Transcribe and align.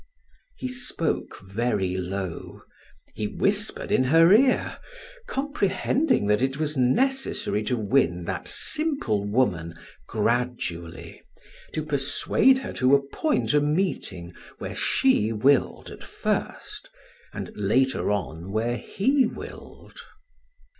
He 0.57 0.67
spoke 0.67 1.39
very 1.45 1.95
low; 1.95 2.63
he 3.13 3.27
whispered 3.27 3.91
in 3.91 4.05
her 4.05 4.33
ear, 4.33 4.79
comprehending 5.27 6.25
that 6.25 6.41
it 6.41 6.57
was 6.57 6.75
necessary 6.75 7.61
to 7.65 7.77
win 7.77 8.23
that 8.25 8.47
simple 8.47 9.23
woman 9.29 9.75
gradually, 10.07 11.21
to 11.73 11.85
persuade 11.85 12.57
her 12.57 12.73
to 12.73 12.95
appoint 12.95 13.53
a 13.53 13.61
meeting 13.61 14.33
where 14.57 14.75
she 14.75 15.31
willed 15.31 15.91
at 15.91 16.03
first, 16.03 16.89
and 17.31 17.51
later 17.55 18.09
on 18.11 18.51
where 18.51 18.77
he 18.77 19.27
willed. 19.27 19.99